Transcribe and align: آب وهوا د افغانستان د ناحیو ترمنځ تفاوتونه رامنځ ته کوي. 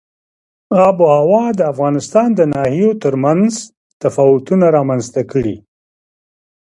آب 0.87 0.97
وهوا 1.07 1.45
د 1.59 1.61
افغانستان 1.73 2.29
د 2.35 2.41
ناحیو 2.53 2.89
ترمنځ 3.03 3.51
تفاوتونه 4.03 4.65
رامنځ 4.77 5.03
ته 5.13 5.21
کوي. 5.31 5.57